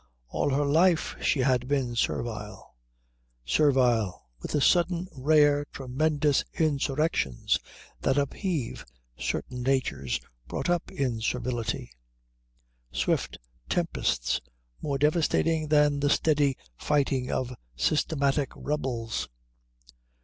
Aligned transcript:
All 0.29 0.49
her 0.49 0.65
life 0.65 1.15
she 1.21 1.41
had 1.41 1.67
been 1.67 1.95
servile 1.95 2.73
servile 3.45 4.25
with 4.41 4.53
the 4.53 4.59
sudden 4.59 5.07
rare 5.15 5.63
tremendous 5.71 6.43
insurrections 6.55 7.59
that 7.99 8.17
upheave 8.17 8.83
certain 9.15 9.61
natures 9.61 10.19
brought 10.47 10.71
up 10.71 10.91
in 10.91 11.21
servility, 11.21 11.91
swift 12.91 13.37
tempests 13.69 14.41
more 14.81 14.97
devastating 14.97 15.67
than 15.67 15.99
the 15.99 16.09
steady 16.09 16.57
fighting 16.79 17.29
of 17.31 17.53
systematic 17.75 18.49
rebels. 18.55 19.29